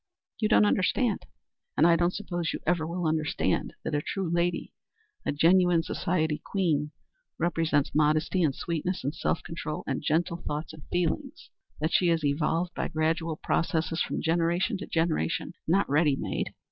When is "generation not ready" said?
14.87-16.15